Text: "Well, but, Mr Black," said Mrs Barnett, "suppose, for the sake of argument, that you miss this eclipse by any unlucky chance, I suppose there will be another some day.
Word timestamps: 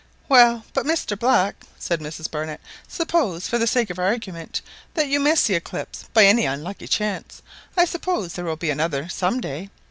"Well, 0.27 0.65
but, 0.73 0.83
Mr 0.87 1.13
Black," 1.19 1.63
said 1.77 1.99
Mrs 1.99 2.31
Barnett, 2.31 2.59
"suppose, 2.87 3.47
for 3.47 3.59
the 3.59 3.67
sake 3.67 3.91
of 3.91 3.99
argument, 3.99 4.61
that 4.95 5.09
you 5.09 5.19
miss 5.19 5.45
this 5.45 5.57
eclipse 5.57 6.05
by 6.11 6.25
any 6.25 6.43
unlucky 6.47 6.87
chance, 6.87 7.43
I 7.77 7.85
suppose 7.85 8.33
there 8.33 8.45
will 8.45 8.55
be 8.55 8.71
another 8.71 9.07
some 9.09 9.39
day. 9.39 9.69